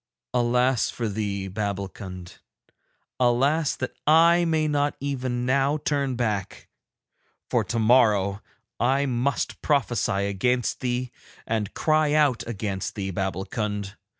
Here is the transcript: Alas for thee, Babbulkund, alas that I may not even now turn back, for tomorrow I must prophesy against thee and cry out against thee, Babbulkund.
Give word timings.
Alas 0.33 0.89
for 0.89 1.07
thee, 1.07 1.47
Babbulkund, 1.47 2.39
alas 3.19 3.75
that 3.75 3.93
I 4.07 4.45
may 4.45 4.67
not 4.67 4.97
even 4.99 5.45
now 5.45 5.77
turn 5.77 6.15
back, 6.15 6.67
for 7.51 7.63
tomorrow 7.63 8.41
I 8.79 9.05
must 9.05 9.61
prophesy 9.61 10.25
against 10.25 10.79
thee 10.79 11.11
and 11.45 11.75
cry 11.75 12.13
out 12.13 12.43
against 12.47 12.95
thee, 12.95 13.11
Babbulkund. 13.11 13.93